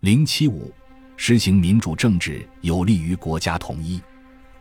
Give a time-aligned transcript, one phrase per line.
[0.00, 0.72] 零七五，
[1.18, 4.00] 实行民主政治有利于国家统一。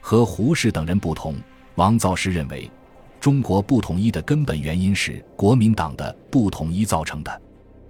[0.02, 1.34] 和胡适等人不同，
[1.76, 2.70] 王造时认为，
[3.22, 7.42] 中国不统一的根本原因是国民党的不统一造成的。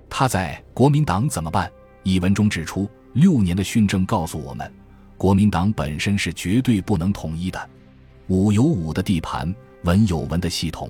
[0.08, 1.68] 他在《国民党怎么办》
[2.04, 4.72] 一文中指出，六年的训政告诉我们，
[5.18, 7.70] 国民党本身是绝对不能统一的。
[8.28, 9.52] 武有武的地盘，
[9.86, 10.88] 文有文的系统，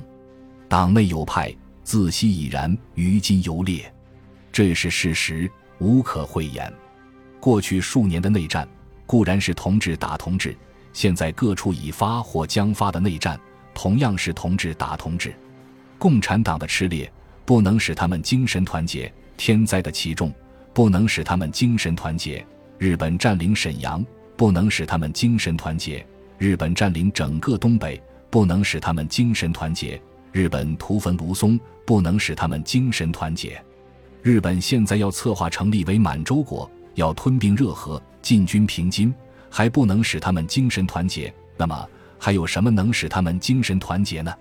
[0.68, 1.56] 党内有派，
[1.86, 3.90] 自昔已然，于今犹烈，
[4.52, 5.50] 这是事实，
[5.80, 6.72] 无可讳言。
[7.40, 8.68] 过去数年的内战
[9.06, 10.56] 固然是同志打同志，
[10.94, 13.40] 现在各处已发或将发的内战
[13.74, 15.34] 同样是同志打同志。
[15.98, 17.12] 共产党的吃裂
[17.46, 20.34] 不能使他们精神团结，天灾的其重
[20.74, 22.46] 不能使他们精神团结。
[22.78, 24.06] 日本占领沈阳
[24.38, 26.06] 不能使他们精神团结，
[26.38, 30.02] 日本占领整个东北不能使他们精神团结，
[30.32, 33.62] 日本屠焚卢松不能使他们精神团结。
[34.22, 39.14] 日本现在要策划成立为满洲国，要吞并热河，进军平津，
[39.50, 41.34] 还不能使他们精神团结。
[41.56, 44.34] 那么还有什么能使他们精神团结呢？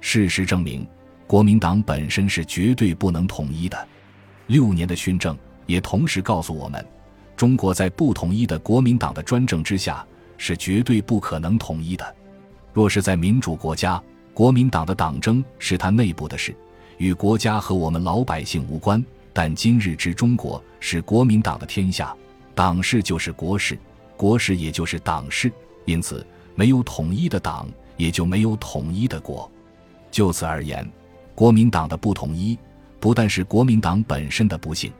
[0.00, 0.84] 事实证明，
[1.26, 3.88] 国民党本身是绝对不能统一的。
[4.48, 6.84] 六年的训政也同时告诉我们，
[7.36, 10.04] 中国在不统一的国民党的专政之下
[10.36, 12.16] 是绝对不可能统一的。
[12.72, 14.02] 若是在民主国家，
[14.34, 16.52] 国民党的党争是他内部的事，
[16.98, 19.04] 与国家和我们老百姓无关。
[19.32, 22.14] 但今日之中国是国民党的天下，
[22.54, 23.78] 党事就是国事，
[24.16, 25.50] 国事也就是党事，
[25.86, 29.50] 因此没有统一的党，也就没有统一的国。
[30.10, 30.86] 就此而言，
[31.34, 32.58] 国民党的不统一，
[33.00, 34.92] 不但是国民党本身的不幸。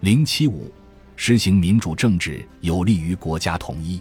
[0.00, 0.72] 零七五，
[1.16, 4.00] 实行民主政治有利于国家统一。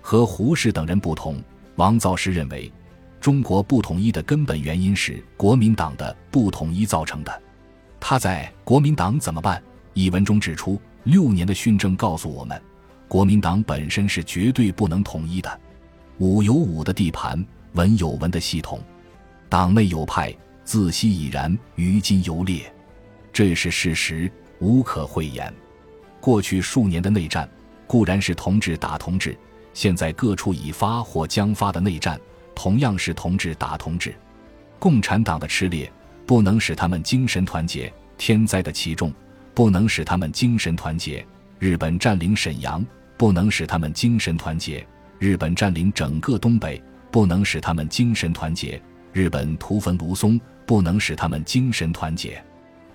[0.00, 1.42] 和胡适等人不同，
[1.76, 2.70] 王造时认为，
[3.20, 7.42] 中国不统一的根本原因是国民党的不统一造成的。
[8.00, 9.58] 他在《国民党怎么办》
[9.92, 12.60] 一文中指出，六年的训政告诉我们，
[13.08, 15.60] 国民党本身是绝对不能统一的。
[16.18, 18.80] 武有武的地盘，文有文的系统，
[19.48, 22.72] 党内有派，自昔已然，于今犹烈，
[23.32, 25.52] 这是事实，无可讳言。
[26.20, 27.48] 过去数年的内战
[27.86, 29.36] 固然是同志打同志，
[29.74, 32.18] 现在各处已发或将发的内战
[32.54, 34.14] 同样是同志打同志。
[34.78, 35.90] 共产党的吃裂。
[36.28, 39.10] 不能使他们精神团结，天灾的其重
[39.54, 41.26] 不能使他们精神团结。
[41.58, 42.84] 日本占领沈阳
[43.16, 44.86] 不能使他们精神团结，
[45.18, 48.78] 日本占领整个东北不能使他们精神团结，
[49.10, 52.44] 日本屠焚卢松不能使他们精神团结。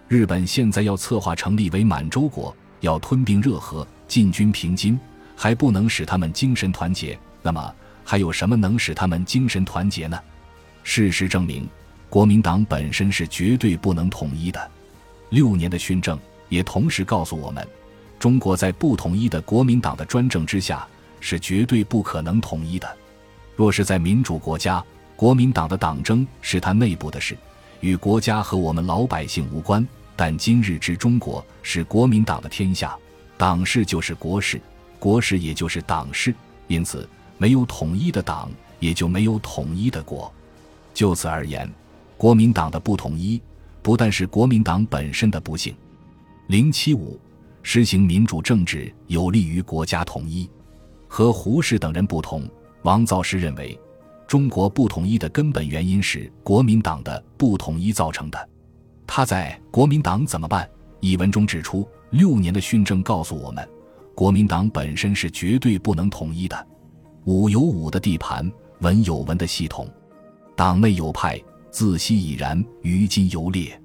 [0.07, 4.99] 日本现在要策划成立为满洲国，要吞并热河，进军平津，
[5.35, 7.17] 还不能使他们精神团结。
[7.41, 7.73] 那么
[8.03, 10.19] 还有什么能使他们精神团结呢？
[10.83, 11.67] 事实证明。
[12.13, 14.71] 国民党本身是绝对不能统一的，
[15.31, 16.15] 六年的训政
[16.47, 17.67] 也同时告诉我们，
[18.19, 20.87] 中国在不统一的国民党的专政之下
[21.19, 22.87] 是绝对不可能统一的。
[23.55, 24.85] 若是在民主国家，
[25.15, 27.35] 国民党的党争是他内部的事，
[27.79, 29.83] 与国家和我们老百姓无关。
[30.15, 32.95] 但今日之中国是国民党的天下，
[33.39, 34.61] 党事就是国事，
[34.99, 36.31] 国事也就是党事，
[36.67, 37.09] 因此
[37.39, 40.31] 没有统一的党，也就没有统一的国。
[40.93, 41.67] 就此而言。
[42.17, 43.41] 国民党的不统一，
[43.81, 45.75] 不但是国民党本身的不幸。
[46.47, 47.19] 零七五，
[47.61, 50.49] 实行民主政治有利于国家统一。
[51.07, 52.47] 和胡适等人不同，
[52.81, 53.79] 王造时认为，
[54.27, 58.49] 中国不统一的根本原因是国民党的不统一造成的。
[59.05, 60.65] 他在《国民党怎么办》
[60.99, 63.67] 一文中指出，六年的训政告诉我们，
[64.15, 66.67] 国民党本身是绝对不能统一的。
[67.25, 69.87] 武有武的地盘，文有文的系统，
[70.55, 71.39] 党内有派。
[71.73, 73.81] 自昔已然，于今犹烈，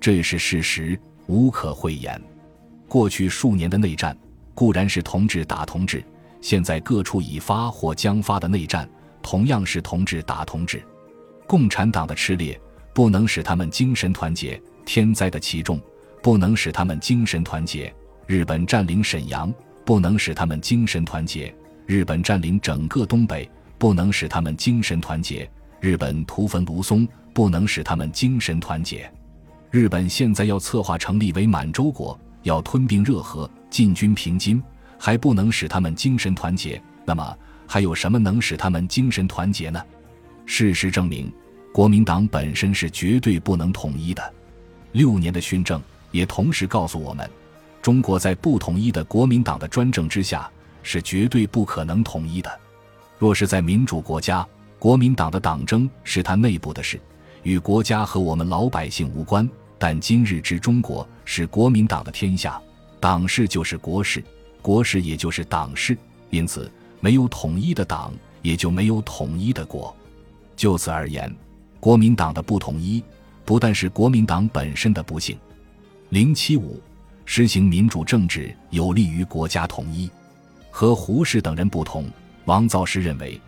[0.00, 0.96] 这是事实，
[1.26, 2.22] 无可讳言。
[2.86, 4.16] 过去数年的内战
[4.54, 6.00] 固然是同志打同志，
[6.40, 8.88] 现在各处已发或将发的内战
[9.20, 10.80] 同样是同志打同志。
[11.44, 12.58] 共产党的吃裂
[12.94, 15.80] 不能使他们精神团结，天灾的其重
[16.22, 17.92] 不能使他们精神团结。
[18.28, 19.52] 日本占领沈阳
[19.84, 21.52] 不能使他们精神团结，
[21.84, 25.50] 日本占领整个东北不能使他们精神团结。
[25.80, 29.12] 日本屠焚卢松不能使他们精神团结。
[29.70, 34.62] 日本现在要策划成立为满洲国，要吞并热河，进军平津，
[34.96, 36.80] 还不能使他们精神团结。
[37.04, 37.36] 那么
[37.66, 39.82] 还有什么能使他们精神团结呢？
[40.46, 41.30] 事实证明，
[41.72, 44.32] 国民党本身是绝对不能统一的。
[44.92, 45.82] 六年的训政
[46.12, 47.28] 也同时告诉我们，
[47.82, 50.48] 中国在不统一的国民党的专政之下
[50.84, 52.60] 是绝对不可能统一的。
[53.18, 54.46] 若是在民主国家，
[54.78, 57.00] 国民党的党争是他内部的事，
[57.44, 59.48] 与国家和我们老百姓无关。
[59.78, 62.60] 但今日之中国是国民党的天下，
[62.98, 64.24] 党式就是国事，
[64.62, 65.96] 国事也就是党式，
[66.30, 66.70] 因此
[67.00, 69.94] 没有统一的党，也就没有统一的国。
[70.56, 71.30] 就此而言，
[71.80, 73.02] 国民党的不统一，
[73.44, 75.36] 不但是国民党本身的不幸。
[76.08, 76.80] 零七五，
[77.26, 80.08] 实行民主政治有利于国家统一。
[80.70, 82.08] 和胡适等人不同，
[82.46, 83.38] 王造时认为，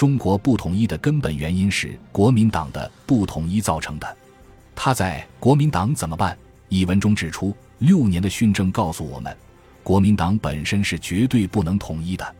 [0.00, 4.16] 中国不统一的根本原因是国民党的不统一造成的。
[4.74, 6.32] 他在《国民党怎么办》
[6.70, 9.36] 一文中指出，六年的训政告诉我们，
[9.82, 12.34] 国民党本身是绝对不能统一的。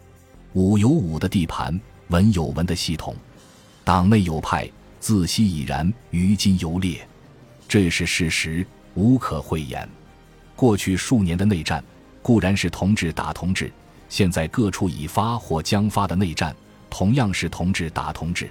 [0.55, 1.79] 武有武的地盘，
[2.09, 3.15] 文有文的系统，
[3.85, 4.67] 党内有派，
[4.99, 7.07] 自西已然，于今犹烈，
[7.69, 9.87] 这是事实，无可讳言。
[10.57, 11.85] 过去数年的内战，
[12.23, 13.67] 固然是同志打同志；
[14.09, 16.57] 现在各处已发或将发的内战，
[16.91, 18.51] 同样是同志打同志。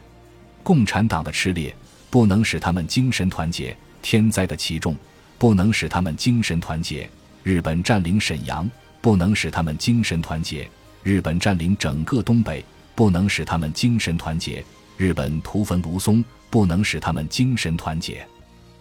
[0.63, 1.71] 共产党的吃力。
[2.11, 4.95] 不能使他们精神团结，天灾的其重；
[5.37, 7.07] 不能使他们精神团结，
[7.43, 8.67] 日本占领沈阳；
[8.99, 10.67] 不能使他们精神团结，
[11.03, 12.63] 日本占领整个东北；
[12.95, 14.65] 不能使他们精神团结，
[14.97, 18.25] 日本屠焚卢松；不能使他们精神团结，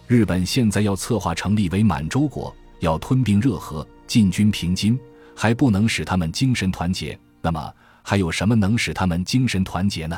[0.07, 4.99] 日本现在要策划成立为满洲国，要吞并热河，进军平津，
[5.35, 7.15] 还不能使他们精神团结。
[7.41, 7.71] 那么
[8.09, 10.17] 还有什么能使他们精神团结呢？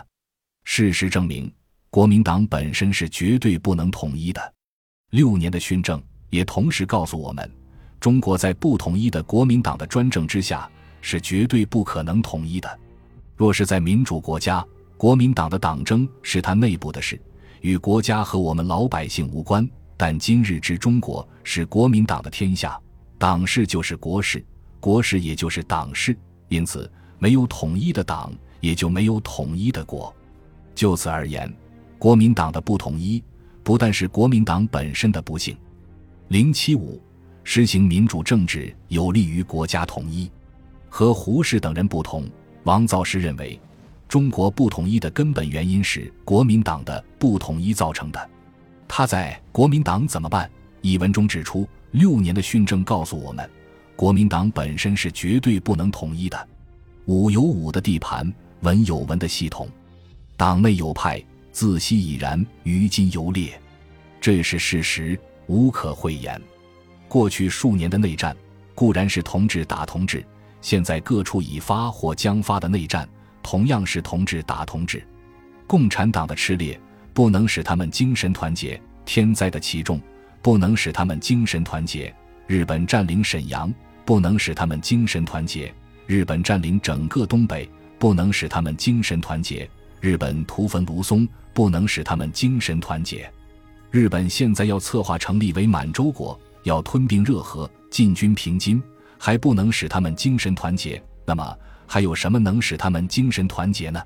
[0.63, 1.53] 事实证明。
[1.89, 4.53] 国民党本身是绝对不能统一的，
[5.09, 7.51] 六年的训政也同时告诉我们，
[7.99, 10.71] 中国在不统一的国民党的专政之下
[11.01, 12.79] 是绝对不可能统一的。
[13.35, 14.65] 若是在民主国家，
[14.95, 17.21] 国民党的党争是他内部的事，
[17.59, 19.69] 与国家和我们老百姓无关。
[19.97, 22.79] 但今日之中国是国民党的天下，
[23.17, 24.41] 党事就是国事，
[24.79, 26.17] 国事也就是党事，
[26.47, 26.89] 因此
[27.21, 30.12] 没有统一的党，也就没有统一的国。
[30.73, 31.53] 就此而言。
[32.00, 33.23] 国民党的不统一，
[33.62, 35.56] 不但是国民党本身的不幸。
[36.29, 37.00] 零七五，
[37.44, 40.31] 实行民主政治有利于国家统一。
[40.89, 42.27] 和胡适等人不同，
[42.63, 43.59] 王造时认为，
[44.07, 48.29] 中国不统一的根本原因是国民党的不统一造成的。
[48.88, 50.47] 他在《国民党怎么办》
[50.81, 53.47] 一文中指出，六年的训政告诉我们，
[53.95, 56.47] 国民党本身是绝对不能统一的。
[57.06, 58.31] 武有武的地盘，
[58.62, 59.68] 文有文的系统，
[60.38, 61.21] 党内有派。
[61.51, 63.59] 自西已然，于今犹烈，
[64.21, 66.42] 这是事实，无可讳言。
[67.09, 68.33] 过去数年的内战，
[68.74, 70.21] 固然是同志打同志；
[70.62, 73.06] 现在各处已发或将发的内战，
[73.44, 75.06] 同样是同志打同志。
[75.68, 76.80] 共产党的吃裂，
[77.13, 80.00] 不能使他们精神团结；天灾的其重，
[80.42, 82.13] 不能使他们精神团结；
[82.47, 83.74] 日本占领沈阳，
[84.06, 85.69] 不能使他们精神团结；
[86.11, 89.65] 日本占领整个东北，不能使他们精神团结；
[90.01, 91.25] 日本屠焚卢松。
[91.53, 93.29] 不能使他们精神团结。
[93.89, 98.81] 日本现在要策划成立为满洲国，要吞并热河，进军平津，
[99.17, 101.01] 还不能使他们精神团结。
[101.25, 104.01] 那么还有什么能使他们精神团结呢？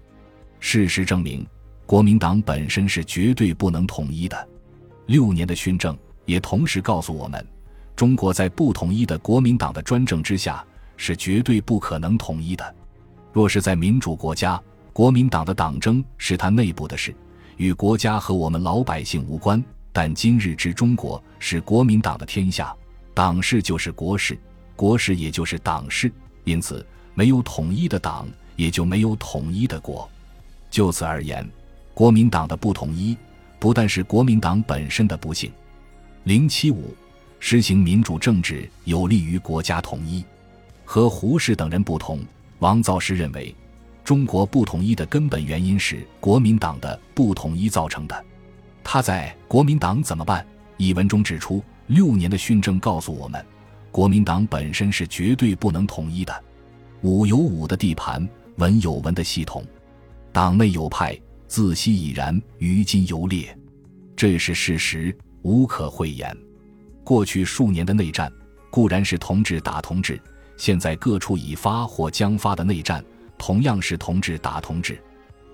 [0.59, 1.45] 事实证明，
[1.85, 4.47] 国民党本身是绝对不能统一的。
[5.05, 7.45] 六年的训政也同时告诉我们，
[7.95, 10.65] 中国在不统一的国民党的专政之下
[10.97, 12.75] 是绝对不可能统一的。
[13.33, 14.61] 若是在民主国家，
[14.93, 17.13] 国民党的党争是他内部的事。
[17.57, 19.63] 与国家和我们老百姓无关，
[19.93, 22.75] 但今日之中国是国民党的天下，
[23.13, 24.37] 党事就是国事，
[24.75, 26.11] 国事也就是党事，
[26.43, 30.09] 因此没有统一的党，也就没有统一的国。
[30.69, 31.49] 就此而言，
[31.93, 33.17] 国民党的不统一，
[33.57, 35.49] 不但是国民党本身的不幸。
[36.25, 36.93] 零七五，
[37.39, 40.25] 实行民主政治有利于国家统一。
[40.85, 42.23] 和胡适等人不同，
[42.59, 43.53] 王造时认为。
[44.03, 48.25] 中国不统一的根本原因是国民党的不统一造成的。
[48.83, 50.43] 他在《国民党怎么办》
[50.77, 53.43] 一文中指出，六年的训政告诉我们，
[53.91, 56.43] 国民党本身是绝对不能统一的。
[57.01, 59.65] 武有武的地盘，文有文的系统，
[60.31, 63.57] 党内有派，自西已然，于今犹烈，
[64.15, 66.37] 这是事实，无可讳言。
[67.03, 68.31] 过去数年的内战，
[68.69, 70.15] 固然是同志打同志；
[70.57, 73.03] 现在各处已发或将发的内战。
[73.37, 74.97] 同样是同志打同志，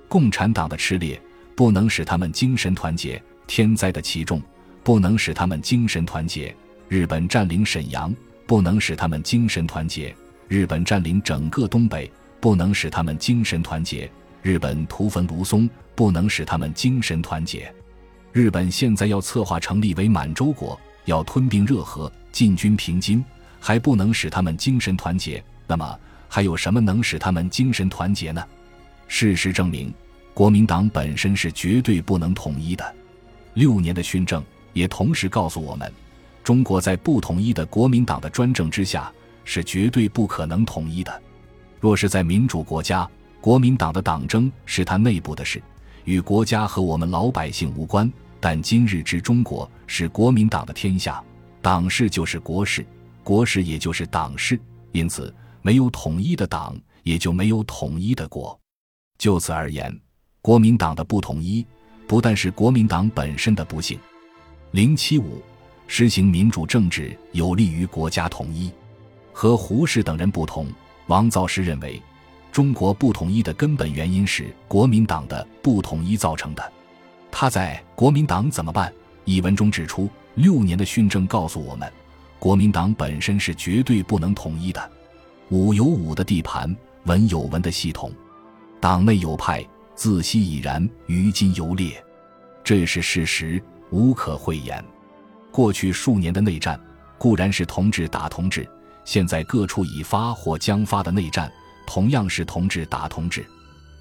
[0.08, 1.20] 共产党的吃裂
[1.56, 4.40] 不能使他们精神团结；天灾的其重
[4.84, 6.54] 不能使他们精神团结；
[6.88, 8.16] 日本占领沈阳
[8.46, 10.14] 不能使他们精神团结；
[10.48, 14.08] 日本占领整个东北不能使他们精神团结；
[14.44, 17.62] 日本屠焚卢松不能使他们精神团结；
[18.32, 23.26] 日本现在要策划成立为满洲国，要吞并热河，进军平津，
[23.62, 25.42] 还不能使他们精神团结。
[25.66, 25.98] 那么？
[26.34, 28.42] 还有什么能使他们精神团结呢？
[29.10, 29.94] 事实证明，
[30.34, 32.96] 国民党本身是绝对不能统一的。
[33.56, 34.42] 六年的训政
[34.72, 35.92] 也同时告诉我们，
[36.42, 39.12] 中国在不统一的国民党的专政之下
[39.44, 41.22] 是绝对不可能统一的。
[41.82, 43.06] 若是在民主国家，
[43.42, 45.62] 国民党的党争是他内部的事，
[46.06, 48.10] 与国家和我们老百姓无关。
[48.40, 51.22] 但今日之中国是国民党的天下，
[51.62, 52.86] 党事就是国事，
[53.24, 54.60] 国事也就是党事。
[54.92, 58.60] 因此，没有统一的党，也就没有统一的国。
[59.18, 59.98] 就此而言，
[60.42, 61.66] 国民党的不统一，
[62.08, 63.98] 不但是国民党本身的不幸。
[64.72, 65.42] 零七五，
[65.88, 68.72] 实行民主政治有利于国家统一。
[69.32, 70.68] 和胡适等人不同，
[71.08, 72.02] 王造时认为，
[72.52, 76.74] 中国不统一的根本原因是国民党的不统一造成的。
[77.32, 78.92] 他在《国民党怎么办》
[79.24, 81.90] 一文中指出，六年的训政告诉我们，
[82.42, 84.92] 国民党本身是绝对不能统一的。
[85.50, 88.12] 武有武的地盘，文有文的系统，
[88.80, 92.04] 党内有派，自昔已然，于今犹烈，
[92.64, 94.84] 这是事实，无可讳言。
[95.52, 96.82] 过去数年的内战
[97.20, 98.68] 固然是同志打同志，
[99.06, 101.52] 现在各处已发或将发的内战，
[101.86, 103.46] 同样是同志打同志。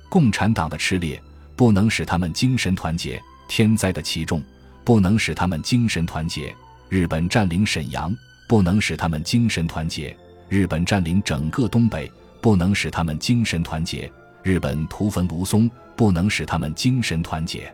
[0.09, 1.23] 共产党的吃裂。
[1.57, 4.41] 不能使他们精神团结，天灾的其重；
[4.83, 6.57] 不能使他们精神团结，
[6.89, 8.11] 日本占领沈阳；
[8.51, 10.17] 不能使他们精神团结，
[10.49, 14.11] 日本占领整个东北；不能使他们精神团结，
[14.43, 17.73] 日本屠焚卢松；不能使他们精神团结，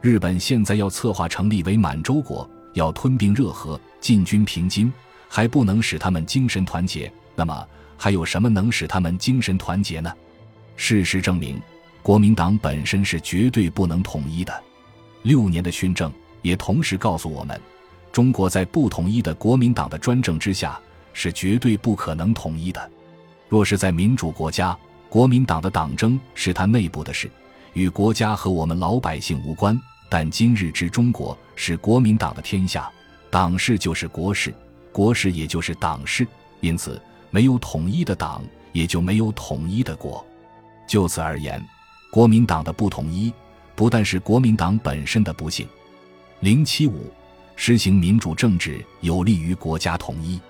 [0.00, 4.92] 日本现在要策划成立为满洲国，要吞并热河，进军平津，
[5.28, 7.08] 还不能使他们精神团结。
[7.36, 7.64] 那么
[7.96, 10.12] 还有什么能使他们精神团结呢？
[10.74, 11.62] 事实证明。
[12.02, 14.64] 国民党本身是绝对不能统一的，
[15.22, 17.60] 六年的训政也同时告诉我们，
[18.12, 20.80] 中国在不统一的国民党的专政之下
[21.12, 22.90] 是绝对不可能统一的。
[23.48, 24.76] 若是在民主国家，
[25.08, 27.30] 国民党的党争是他内部的事，
[27.72, 29.80] 与国家和我们老百姓无关。
[30.10, 32.90] 但今日之中国是国民党的天下，
[33.30, 34.54] 党事就是国事，
[34.92, 36.26] 国事也就是党事。
[36.60, 37.00] 因此，
[37.30, 40.24] 没有统一的党，也就没有统一的国。
[40.86, 41.62] 就此而言。
[42.10, 43.30] 国民党的不统一，
[43.76, 45.68] 不但是国民党本身的不幸。
[46.40, 47.12] 零七五，
[47.60, 50.40] 实行民主政治有利于国家统一。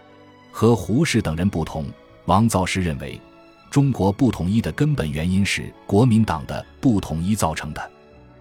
[0.52, 1.86] 和胡适等人不同，
[2.26, 3.18] 王造时认为，
[3.70, 7.90] 中国不统一的根本原因是国民党的不统一造成的。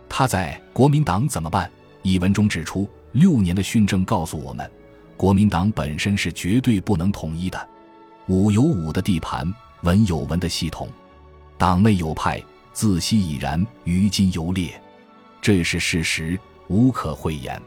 [0.10, 1.66] 他在《国民党怎么办》
[2.02, 4.70] 一文中指出，六年的训政告诉我们，
[5.16, 7.68] 国民党本身是绝对不能统一的。
[8.28, 9.50] 武有武的地盘，
[9.84, 10.90] 文有文的系统，
[11.58, 12.44] 党内有派。
[12.74, 14.80] 自昔已然，于今犹烈，
[15.42, 17.60] 这是事实，无可讳言。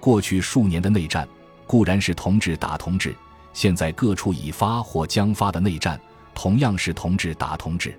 [0.00, 1.28] 过去数年的内战
[1.66, 3.14] 固然是同志打同志，
[3.52, 6.00] 现在各处已发或将发的内战
[6.34, 7.98] 同样是同志打同志。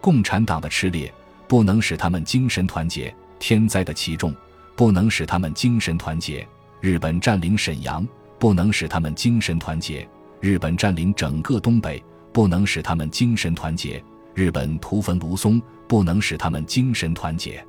[0.00, 1.12] 共产党的吃裂
[1.48, 4.32] 不能使他们精神团结，天灾的其重；
[4.76, 6.46] 不能使他们精神团结，
[6.80, 8.02] 日本占领沈阳；
[8.38, 10.08] 不能使他们精神团结，
[10.40, 11.98] 日本占领整个东北；
[12.32, 14.02] 不能使他们精神团结。
[14.32, 17.62] 日本屠焚卢松，不能使他们精神团结。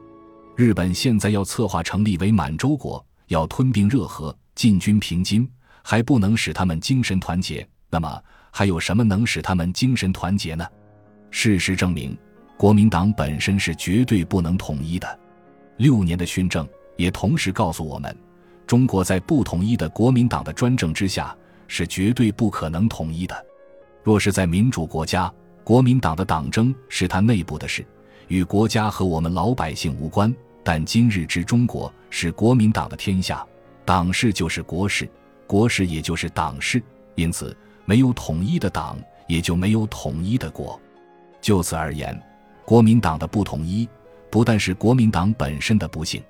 [0.56, 5.50] 日本现在要策划成立为满洲国，要吞并热河，进军平津，
[5.82, 7.66] 还不能使他们精神团结。
[7.90, 8.22] 那么
[8.52, 10.68] 还有什么能使他们精神团结呢？
[11.30, 12.18] 事实证明，
[12.58, 15.20] 国民党本身是绝对不能统一的。
[15.78, 18.14] 六年的训政也同时告诉我们，
[18.68, 21.34] 中国在不统一的国民党的专政之下
[21.70, 23.46] 是绝对不可能统一的。
[24.04, 25.34] 若是在民主国家，
[25.64, 27.86] 国民党的党争是他内部的事，
[28.28, 30.36] 与国家和我们老百姓无关。
[30.64, 33.46] 但今日之中国是国民党的天下，
[33.84, 35.10] 党事就是国事，
[35.48, 36.82] 国事也就是党事。
[37.16, 40.80] 因此，没有统一的党，也就没有统一的国。
[41.42, 42.20] 就此而言，
[42.64, 43.90] 国民党的不统一，
[44.30, 46.24] 不但是国民党本身的不幸。